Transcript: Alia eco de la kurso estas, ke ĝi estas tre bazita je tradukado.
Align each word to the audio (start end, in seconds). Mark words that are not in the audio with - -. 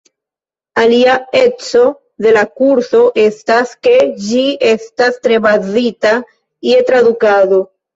Alia 0.83 1.17
eco 1.41 1.81
de 2.27 2.33
la 2.39 2.43
kurso 2.63 3.03
estas, 3.27 3.77
ke 3.87 3.97
ĝi 4.27 4.45
estas 4.75 5.25
tre 5.25 5.43
bazita 5.49 6.19
je 6.75 6.87
tradukado. 6.93 7.67